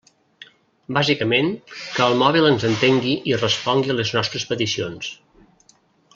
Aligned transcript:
Bàsicament, 0.97 1.51
que 1.97 2.01
el 2.05 2.17
mòbil 2.21 2.49
ens 2.53 2.65
entengui 2.71 3.13
i 3.33 3.37
respongui 3.43 3.95
a 3.95 3.99
les 4.01 4.15
nostres 4.19 4.49
peticions. 4.55 5.13